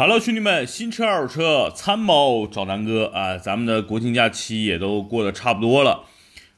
[0.00, 3.36] Hello，兄弟们，新车二手车参谋找南哥啊！
[3.36, 6.06] 咱们的国庆假期也都过得差不多了，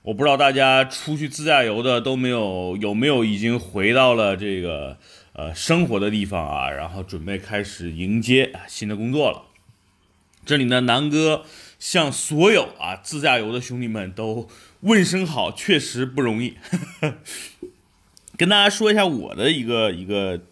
[0.03, 4.97] 我不知道大家出去自驾游的都没有有没有已经回到了这个
[5.33, 9.43] 呃生活的地方啊，然后准备开始迎接新的工作了。
[10.47, 11.45] 这里呢，南哥
[11.81, 14.47] 向所有啊自驾游的兄弟们都
[14.83, 16.55] 问声好，确实不容易。
[18.38, 20.43] 跟大家说一下我的一个一个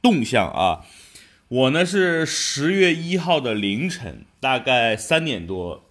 [0.00, 0.86] 动向啊。
[1.48, 5.82] 我呢是十月一号的凌晨，大概三点多，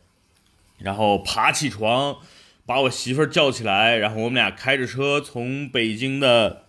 [0.77, 2.18] 然后爬起床，
[2.64, 6.66] 把我媳妇儿叫起来，然后我们俩开着车从北京的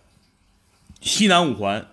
[1.01, 1.85] 西南五环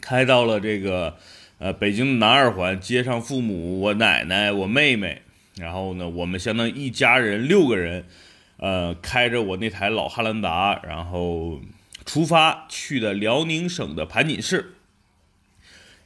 [0.00, 1.16] 开到了这个
[1.58, 5.22] 呃北京的南二环，接上父母、我奶奶、我妹妹，
[5.56, 8.06] 然后呢，我们相当于一家人六个人，
[8.58, 11.60] 呃，开着我那台老汉兰达，然后
[12.04, 14.74] 出发去的辽宁省的盘锦市。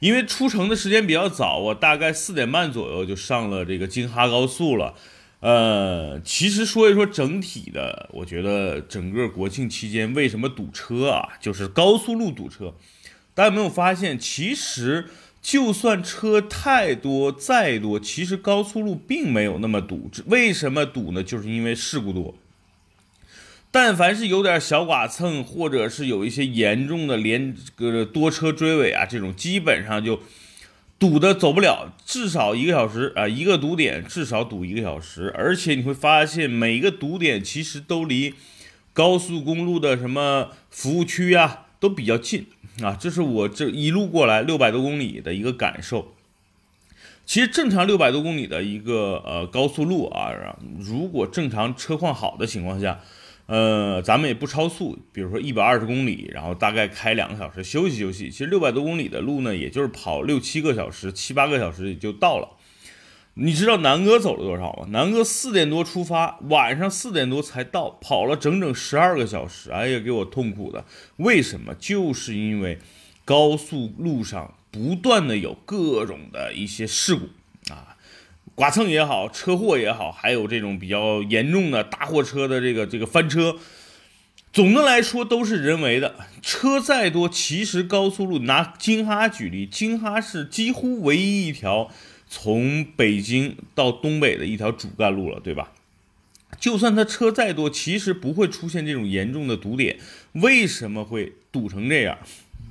[0.01, 4.95] 因为出城的时间比较早，我大概四点半左右就上了这个京哈高速了。
[5.41, 11.29] 呃，其实说一说整体的，我觉得整个国庆期间为什么堵车啊？
[11.39, 12.73] 就是高速路堵车。
[13.35, 15.05] 大家有没有发现，其实
[15.39, 20.09] 就算车太多再多，其实高速路并没有那么堵。
[20.25, 21.23] 为什么堵呢？
[21.23, 22.35] 就是因为事故多。
[23.73, 30.19] 但凡是有点小剐蹭，或者是有一些严重的连个多车追尾啊，这种基本上就
[30.99, 35.33] 堵的走不了，至少一个小时啊，一个堵点至少堵一个小时。
[35.37, 38.33] 而且你会发现，每一个堵点其实都离
[38.91, 42.47] 高速公路的什么服务区啊都比较近
[42.83, 46.13] 啊，这是我这一路过来六百多公里的一个感受。
[47.25, 52.99] 其实正常六百多公里的一个呃高速路啊，如果正常车况好的情况下。
[53.47, 58.29] 呃，咱们也不超速，比如说一百二十公里，然后大概开两个小时休息休息。
[58.29, 62.57] 其实六百多公里的路呢，也就是跑六七个小时、七八个小时也就到了。
[63.33, 64.87] 你知道南哥走了多少吗？
[64.89, 69.71] 南哥四点多出发，晚上四点多才到，跑了整整十二个小时。
[69.71, 70.85] 哎呀，给我痛苦的。
[71.17, 71.73] 为什么？
[71.75, 72.77] 就是因为
[73.23, 77.29] 高速路上不断的有各种的一些事故
[77.73, 77.97] 啊。
[78.55, 83.57] 剐蹭也好，车祸也好，还有这种比较严重的大货车的这个这个翻车，
[84.53, 86.15] 总的来说都是人为的。
[86.41, 91.89] 车再多，其实高速路拿京哈举例，京哈是几乎唯一一条
[92.27, 95.71] 从北京到东北的一条主干路了，对吧？
[96.59, 99.97] 就算它车再多，其实不会出现这种严重的堵点。
[100.33, 102.19] 为什么会堵成这样？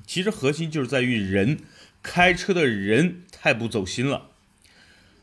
[0.07, 1.59] 其实核心就是在于人
[2.03, 4.30] 开车的人太不走心了。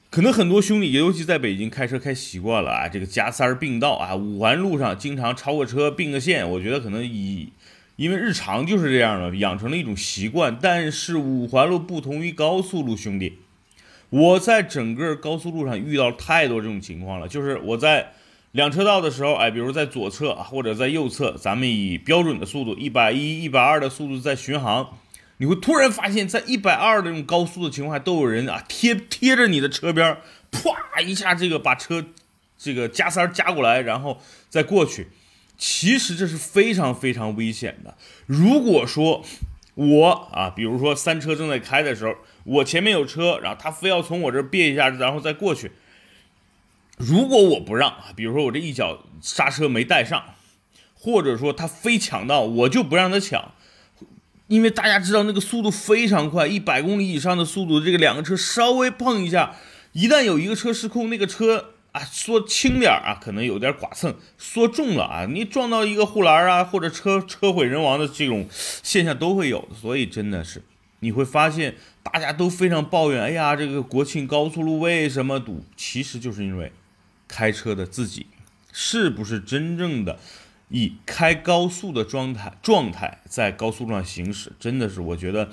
[0.10, 7.50] 可能很多兄弟，尤其在北京开车开习惯了啊，这个加塞儿并道啊，五环路上经常超个车并个线，我觉得可能以
[7.98, 10.58] 因为日常就是这样的，养成了一种习惯。
[10.62, 13.40] 但是五环路不同于高速路，兄弟，
[14.10, 18.14] 我在整个高速路上遇到太多这种情况了，就是我在
[18.54, 24.88] 两车道的时候，哎，比如在左侧或者在右侧，咱们以标准的速度一百一、一百二的速度在巡航。
[25.38, 30.18] 你会突然发现，在一百二的这种高速的情况下，都有人啊贴贴着你的车边，
[30.52, 32.06] 啪一下这个把车
[32.58, 35.10] 这个加塞加过来，然后再过去。
[35.58, 37.96] 其实这是非常非常危险的。
[38.26, 39.24] 如果说
[39.76, 45.72] 我啊，比如说三车正在开的时候，我前面有车，然后他非要从我这别一下，然后再过去。
[46.98, 50.36] 如果我不让，比如说我这一脚刹车没带上，
[50.96, 53.52] 或者说他非抢道，我就不让他抢。
[54.48, 59.56] 因为大家知道那个速度非常快，一百公里以上的速度，这个两个车稍微碰一下，
[59.92, 69.68] 一旦有一个车失控，那个车啊说轻点啊，可能有点剐蹭；说重了啊，你撞到一个护栏啊，或者车车毁人亡的这种现象都会有。
[69.80, 70.64] 所以真的是
[71.02, 75.66] 你会发现，大家都非常抱怨，哎呀，这个国庆高速路为什么堵？
[75.76, 76.72] 其实就是因为
[77.28, 78.28] 开车的自己
[78.72, 80.18] 是不是真正的。
[80.70, 85.50] 以开高速的状态状态在高速上行驶，真的是我觉得，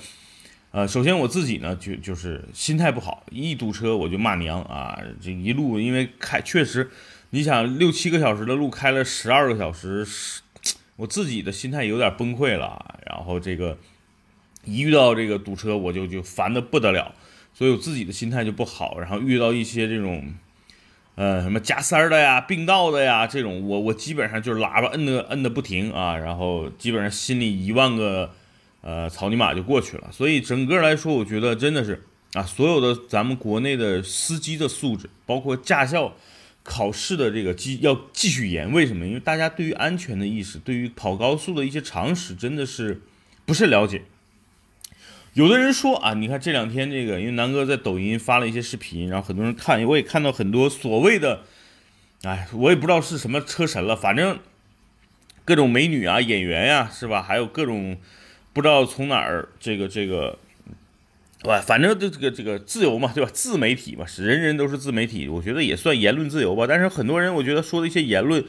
[0.73, 4.99] 呃，首先我自己呢就就是心态不好，一堵车我就骂娘啊！
[5.21, 6.91] 这一路因为开确实，
[7.31, 10.05] 你想六七个小时的路开了十二个小时，
[10.97, 12.99] 我自己的心态有点崩溃了。
[13.07, 13.79] 然后这个
[14.65, 17.15] 一遇到这个堵车，我就就烦的不得了，
[17.53, 18.99] 所以我自己的心态就不好。
[18.99, 20.35] 然后遇到一些这种。
[21.17, 28.33] 呃，什么加塞儿的呀、并道的呀，这种我我基本上就是喇叭摁的摁的不停啊，然后基本上心里一万个
[28.81, 30.09] 呃草泥马就过去了。
[30.11, 32.03] 所以整个来说，我觉得真的是
[32.33, 36.17] 啊，所有的咱们国内的司机的素质，包括驾校
[36.65, 38.73] 考试的这个继要继续严。
[38.73, 39.07] 为什么？
[39.07, 43.03] 因为大家对于安全的意识，对于跑高速的一些常识，真的是
[43.45, 44.03] 不是了解。
[45.35, 51.43] 有的人说啊，你看这两天这个，因为南哥在抖音发了一些视频，然后很多人看，我也看到很多所谓的，
[52.23, 54.39] 哎，我也不知道是什么车神了，反正
[55.45, 57.21] 各种美女啊、演员呀，是吧？
[57.21, 57.99] 还有各种
[58.53, 60.39] 不知道从哪儿这个这个。
[61.43, 63.29] 对，反正这这个这个自由嘛，对吧？
[63.31, 66.65] 自媒体嘛，是人人都是自媒体，我觉得也算言论自由吧。
[66.67, 68.43] 但是很多人，我觉得说的一些言论，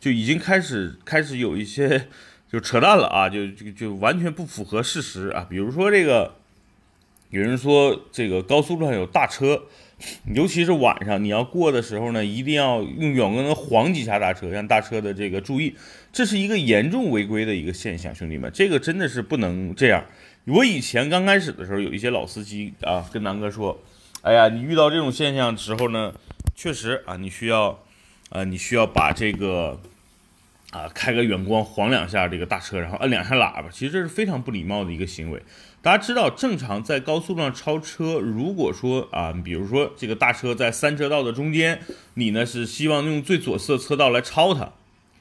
[0.00, 2.08] 就已经开始开始有一些
[2.50, 5.46] 就扯淡了啊，就就就完全不符合事实啊。
[5.48, 6.34] 比如说这个，
[7.30, 9.62] 有人说这个高速路上有大车，
[10.34, 15.76] 尤其是晚上你要过的时候呢，一定要用远光灯晃几下大车，让大车的这个注意，
[16.12, 20.04] 这是一个严重违规的一个现象，兄弟们，这个真的是不能这样。
[20.46, 23.78] 我以前刚开始的时候，有一些老司机啊，跟南哥说
[24.22, 26.12] ：“哎呀，你遇到这种现象的时候呢，
[26.56, 27.78] 确实啊，你需要，
[28.30, 29.78] 啊，你需要把这个，
[30.70, 33.68] 啊，开个远光晃两下这个大车，然后摁两下喇叭。
[33.70, 35.42] 其实这是非常不礼貌的一个行为。
[35.82, 41.80] 大家知道，正常在高速上超车，如果说啊，比如说这个大车在三车道的中间，
[42.14, 44.72] 你呢是希望用最左侧车道来超它，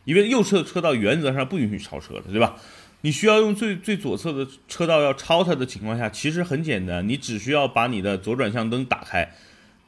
[0.06, 2.56] 因为右侧车道原则上不允许超车的，对吧？”
[3.02, 9.32] 你需要用最最左侧的车道要超它的情况下，其实很简单，你只需要把你的左转向灯打开，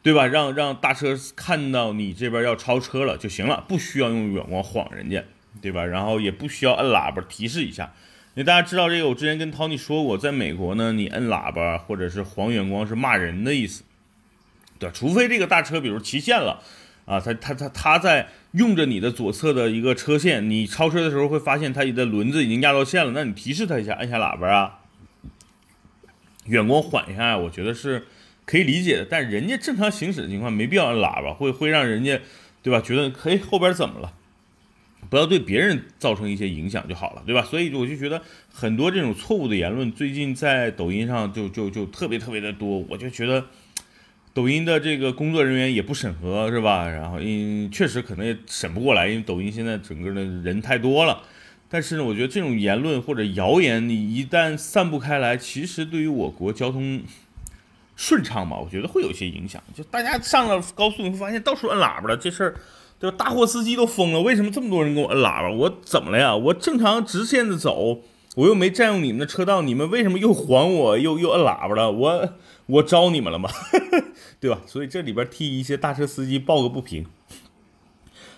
[0.01, 0.25] 对吧？
[0.25, 5.21] 让让大车看到你这边要超车了就行了，不需要用远光晃人家，
[5.59, 5.83] 对吧？
[5.83, 7.91] 然后也不需要摁喇叭提示一下。
[8.35, 13.83] 因为大家知道这个，我之前跟 Tony 说过，在美国呢，你摁喇叭或者是黄远光是骂人的意思，
[14.79, 14.89] 对？
[14.91, 16.61] 除非这个大车比如骑线了。
[17.05, 24.79] 啊，他他他他在用着你的左侧的一个车线，你超车的时候会发现他的轮子已经压到线了，那你提示他一下，按下喇叭啊，
[26.45, 28.05] 远光缓一下，我觉得是
[28.45, 29.05] 可以理解的。
[29.09, 32.21] 但人家正常行驶的情况没必要按喇叭，会会让人家
[32.61, 32.79] 对吧？
[32.79, 34.13] 觉得嘿后边怎么了？
[35.11, 37.43] 不要对别人造成一些影响就好了，对吧？
[37.43, 38.19] 所以我就觉得
[38.49, 43.45] 很多这种错误的言论，最近在抖音上就就就特别特别的多，我就觉得。
[44.33, 46.87] 抖音的这个工作人员也不审核是吧？
[46.87, 51.21] 然后因确实可能也审不过来，因为抖音现在整个的人太多了。
[51.67, 57.01] 但是呢，我觉得这种言论或者谣言，你一旦散布开来，其实对于我国交通
[57.97, 59.61] 顺畅嘛，我觉得会有一些影响。
[59.75, 62.55] 就大家上了高速，你会发现到处摁喇叭了，这事儿
[63.01, 63.17] 对吧？
[63.17, 65.49] 大货司机都疯了，为什么这么多人给我摁喇叭？
[65.49, 66.33] 我怎么了呀？
[66.35, 67.99] 我正常直线的走，
[68.35, 71.91] 我又没占用你们的车道，你们为什么又还我又又摁喇叭了？
[71.91, 72.33] 我。
[72.67, 73.49] 我招你们了吗？
[74.39, 74.61] 对吧？
[74.65, 77.05] 所以这里边替一些大车司机抱个不平。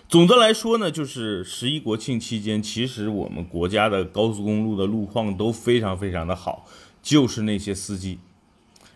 [0.08, 6.66] 总的来说呢，就是十一国庆期间，其实我们国家的高速公路的路况都非常非常的好，
[7.00, 8.18] 就是那些司机，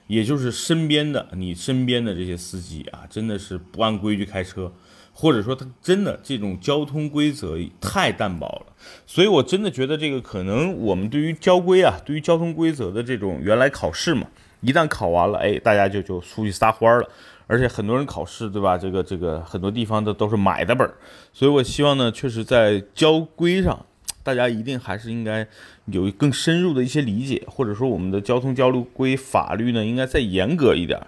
[0.09, 4.73] 也就是身边的你身边的这些司机啊，真的是不按规矩开车，
[5.21, 8.73] 或者说他真的这种交通规则太淡薄了。
[9.05, 14.29] 所以我真的觉得这个可能我们对于交规啊，对于交通规则的这种原来考试嘛。
[14.61, 17.09] 一旦考完了，哎，大家就就出去撒欢儿了，
[17.49, 18.79] 而且很多人考试，对吧？
[18.79, 20.95] 这个这个很多地方的都是买的本儿，
[21.33, 23.87] 所以我希望呢，确实在交规上，
[24.23, 25.47] 大家一定还是应该
[25.87, 31.01] 有更深入的一些理解，或者说我们的交通交流规法律呢，应该再严格一点。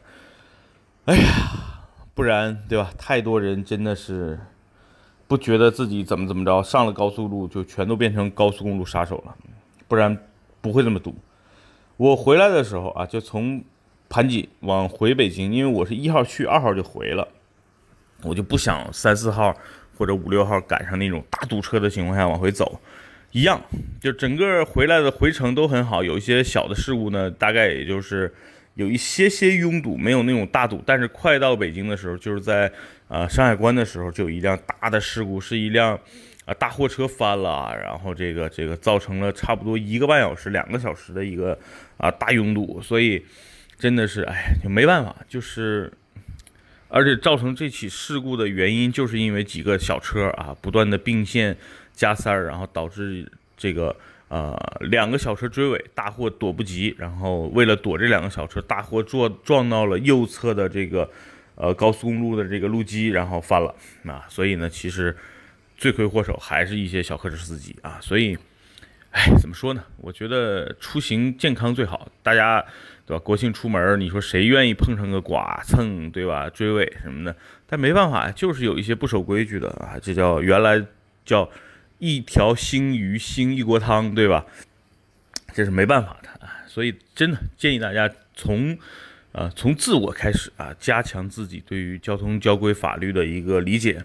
[1.07, 1.70] 哎呀，
[2.21, 2.93] 不然对吧？
[2.99, 4.39] 太多人真的是
[5.27, 9.35] 不觉得自己怎么怎么着，上了高速路就全都变成高速公路杀手了，
[9.89, 10.15] 不然
[10.61, 11.15] 不会这么堵。
[11.97, 13.65] 我回来的时候啊，就从
[14.11, 17.27] 盘锦往回北京，因为我是一号去，二号就回了，
[18.23, 19.57] 我就不想三四号
[19.97, 22.79] 或者五六号赶上那种大堵车的情况下往回走，
[23.33, 23.59] 一样，
[23.99, 28.35] 就整个回来的回程都很好，有一些小的事故呢，大概也就是
[28.81, 32.73] 有一些些拥堵，没有那种大堵，但是快到北京的时候，就是在
[33.09, 35.99] 呃山海关的时候，就有一辆大的事故，是一辆。
[36.47, 41.57] 啊，大货车翻了，然后这个这个造成了差不多一个半小时、两个小时的一个
[41.99, 43.23] 啊大拥堵，所以
[43.79, 45.93] 真的是哎，就没办法，就是
[46.89, 51.55] 而且造成这起事故的原因，就是因为几个小车啊不断的并线
[51.93, 53.95] 加塞儿，然后导致这个
[54.31, 61.11] 呃两个小车追尾，大货躲不及，然后为了躲这两个小车，大货撞撞到了右侧的这个
[61.55, 63.75] 呃高速公路的这个路基，然后翻了
[64.07, 65.15] 啊，所以呢，其实。
[65.81, 68.37] 罪魁祸首还是一些小客车司机啊，所以，
[69.13, 69.83] 哎，怎么说呢？
[69.97, 72.63] 我觉得出行健康最好，大家
[73.07, 73.23] 对吧？
[73.25, 76.51] 国庆出门，你说谁愿意碰上个剐蹭，对吧？
[76.51, 77.35] 追尾什么的，
[77.67, 80.85] 但没办法，就是有一些不守规矩的啊，这叫原来
[81.25, 81.49] 叫
[82.01, 84.45] 一条腥鱼腥一锅汤，对吧？
[85.55, 88.77] 这是没办法的啊，所以真的建议大家从，
[89.33, 94.03] 呃，从自我开始啊，加强自己对于交通交规法律的一个理解。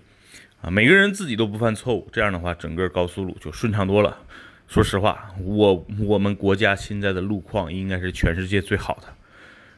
[0.61, 4.17] 啊，每个人自己都不犯错误，这样的话，整个高速路就顺畅多了。
[4.67, 9.13] 说实话，我我们国家现在的路况应该是全世界最好的，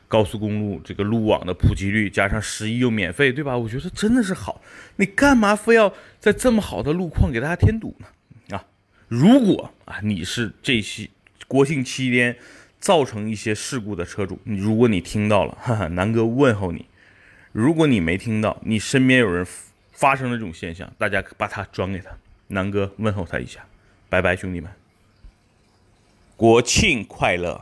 [0.07, 3.57] 高速公路这个路网的普及率，加上十一又免费，对吧？
[3.57, 4.61] 我觉得真的是好。
[4.95, 8.07] 你干嘛非要在这么好的路况给大家添堵呢？
[8.55, 8.65] 啊，
[9.07, 11.09] 如果啊你是这些
[11.47, 12.37] 国庆期间
[12.79, 16.85] 造成一些事故的车主，你如果你听到了， 哈哈，南哥问候你；
[17.51, 19.45] 如果你没听到，你身边有人
[19.91, 22.11] 发生了这种现象，大家把它转给他，
[22.47, 23.65] 南哥问候他一下。
[24.09, 24.71] 拜拜，兄弟们！
[26.37, 27.61] 国庆快乐！